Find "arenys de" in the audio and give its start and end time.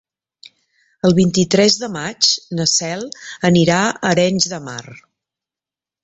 4.13-4.61